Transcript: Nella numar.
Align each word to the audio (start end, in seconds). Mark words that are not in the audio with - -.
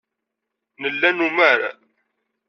Nella 0.81 1.11
numar. 1.17 1.59